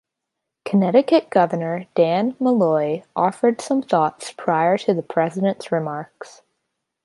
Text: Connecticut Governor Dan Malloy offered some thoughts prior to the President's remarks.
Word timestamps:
Connecticut 0.65 1.29
Governor 1.29 1.85
Dan 1.93 2.35
Malloy 2.39 3.03
offered 3.15 3.61
some 3.61 3.83
thoughts 3.83 4.31
prior 4.35 4.75
to 4.79 4.95
the 4.95 5.03
President's 5.03 5.71
remarks. 5.71 6.41